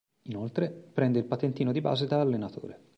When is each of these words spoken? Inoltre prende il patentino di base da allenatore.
Inoltre 0.23 0.71
prende 0.71 1.19
il 1.19 1.25
patentino 1.27 1.71
di 1.71 1.79
base 1.79 2.07
da 2.07 2.19
allenatore. 2.19 2.79